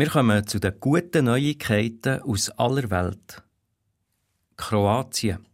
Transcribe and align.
Wir 0.00 0.08
kommen 0.08 0.46
zu 0.46 0.58
den 0.58 0.80
guten 0.80 1.26
Neuigkeiten 1.26 2.22
aus 2.22 2.48
aller 2.52 2.90
Welt. 2.90 3.42
Kroatien. 4.56 5.44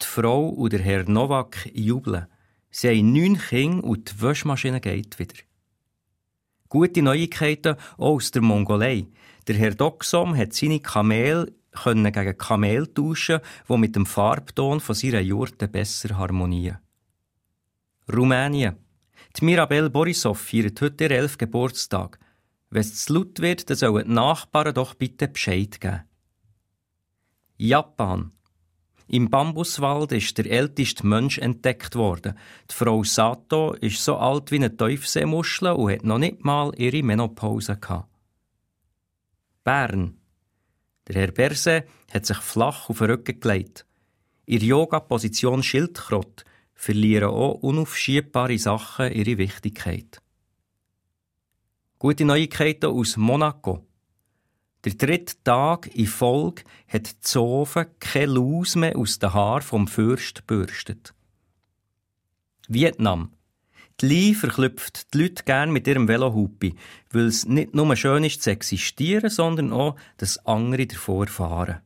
Die 0.00 0.06
Frau 0.06 0.48
und 0.48 0.72
der 0.72 0.80
Herr 0.80 1.06
Novak 1.06 1.70
jubeln. 1.74 2.24
Sie 2.70 2.88
haben 2.88 3.12
neun 3.12 3.36
Kinder 3.36 3.84
und 3.84 4.10
die 4.10 4.22
Waschmaschine 4.22 4.80
geht 4.80 5.18
wieder. 5.18 5.34
Gute 6.70 7.02
Neuigkeiten 7.02 7.76
auch 7.98 8.14
aus 8.14 8.30
der 8.30 8.40
Mongolei. 8.40 9.08
Der 9.46 9.56
Herr 9.56 9.74
Doxom 9.74 10.34
hat 10.34 10.54
seine 10.54 10.80
Kamel 10.80 11.54
können 11.72 12.10
gegen 12.10 12.38
Kamel 12.38 12.86
tauschen, 12.86 13.40
die 13.68 13.76
mit 13.76 13.94
dem 13.94 14.06
Farbton 14.06 14.80
von 14.80 14.94
seiner 14.94 15.20
Jurte 15.20 15.68
besser 15.68 16.16
harmonieren. 16.16 16.78
Rumänien. 18.10 18.76
Die 19.38 19.44
Mirabel 19.44 19.90
Borisov 19.90 20.40
feiert 20.40 20.80
heute 20.80 21.04
ihren 21.04 21.18
11. 21.18 21.36
Geburtstag. 21.36 22.18
Wenn 22.76 22.82
es 22.82 23.06
zu 23.06 23.14
laut 23.14 23.40
wird, 23.40 23.70
dann 23.70 23.76
sollen 23.78 24.06
die 24.06 24.12
Nachbarn 24.12 24.74
doch 24.74 24.92
bitte 24.92 25.28
Bescheid 25.28 25.80
geben. 25.80 26.02
Japan. 27.56 28.32
Im 29.08 29.30
Bambuswald 29.30 30.12
ist 30.12 30.36
der 30.36 30.50
älteste 30.50 31.06
Mensch 31.06 31.38
entdeckt 31.38 31.94
worden. 31.94 32.36
Die 32.70 32.74
Frau 32.74 33.02
Sato 33.02 33.72
ist 33.72 34.04
so 34.04 34.18
alt 34.18 34.50
wie 34.50 34.56
eine 34.56 34.76
Teufseemuschel 34.76 35.68
und 35.68 35.90
hat 35.90 36.04
noch 36.04 36.18
nicht 36.18 36.44
mal 36.44 36.70
ihre 36.76 37.02
Menopause 37.02 37.78
gehabt. 37.78 38.10
Bern. 39.64 40.18
Der 41.08 41.14
Herr 41.14 41.32
Berse 41.32 41.84
hat 42.12 42.26
sich 42.26 42.36
flach 42.36 42.90
auf 42.90 42.98
den 42.98 43.06
Rücken 43.10 43.40
gelegt. 43.40 43.86
In 44.44 44.60
Yoga-Position 44.60 45.62
Schildkrott 45.62 46.44
verlieren 46.74 47.30
auch 47.30 47.54
unaufschiebbare 47.54 48.58
Sachen 48.58 49.12
ihre 49.12 49.38
Wichtigkeit. 49.38 50.20
Gute 51.98 52.26
Neuigkeiten 52.26 52.90
aus 52.90 53.16
Monaco. 53.16 53.86
Der 54.84 54.92
dritte 54.92 55.42
Tag 55.42 55.88
in 55.94 56.06
Folge 56.06 56.62
hat 56.86 57.10
die 57.10 57.20
Zofe 57.22 57.86
keine 58.00 58.34
Laus 58.34 58.76
mehr 58.76 58.98
aus 58.98 59.18
den 59.18 59.32
Haaren 59.32 59.62
vom 59.62 59.88
Fürst 59.88 60.46
bürstet. 60.46 61.14
Vietnam. 62.68 63.32
Die 64.02 64.06
Li 64.08 64.34
verklüpft 64.34 65.14
die 65.14 65.22
Leute 65.22 65.44
gern 65.44 65.72
mit 65.72 65.88
ihrem 65.88 66.06
Velohupi, 66.06 66.74
weil 67.12 67.28
es 67.28 67.46
nicht 67.46 67.74
nur 67.74 67.96
schön 67.96 68.24
ist 68.24 68.42
zu 68.42 68.50
existieren, 68.50 69.30
sondern 69.30 69.72
auch, 69.72 69.96
dass 70.18 70.44
andere 70.44 70.86
davor 70.86 71.26
fahren. 71.28 71.80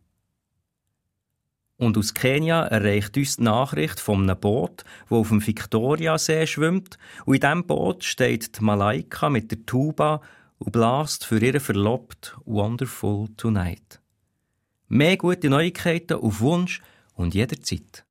Und 1.80 1.96
aus 1.96 2.12
Kenia 2.12 2.66
erreicht 2.66 3.16
uns 3.16 3.38
die 3.38 3.44
Nachricht 3.44 4.00
von 4.00 4.24
einem 4.24 4.38
Boot, 4.38 4.84
das 5.08 5.18
auf 5.18 5.28
dem 5.30 5.44
Victoriasee 5.46 6.46
schwimmt. 6.46 6.98
Und 7.24 7.36
in 7.36 7.40
diesem 7.40 7.66
Boot 7.66 8.04
steht 8.04 8.58
die 8.58 8.62
Malaika 8.62 9.30
mit 9.30 9.50
der 9.50 9.64
Tuba 9.64 10.20
und 10.58 10.72
blast 10.72 11.24
für 11.24 11.42
ihre 11.42 11.58
Verlobt 11.58 12.36
Wonderful 12.44 13.28
Tonight. 13.38 13.98
Mehr 14.88 15.16
gute 15.16 15.48
Neuigkeiten 15.48 16.18
auf 16.18 16.40
Wunsch 16.40 16.82
und 17.14 17.34
jederzeit. 17.34 18.04